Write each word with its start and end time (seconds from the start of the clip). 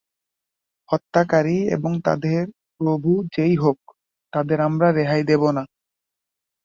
হত্যাকারী 0.89 1.57
এবং 1.67 1.91
তাদের 2.01 2.41
প্রভু 2.81 3.11
যে-ই 3.31 3.55
হোক, 3.55 3.79
তাদের 4.33 4.57
আমরা 4.61 4.87
রেহাই 4.91 5.23
দেব 5.23 5.43
না। 5.51 5.63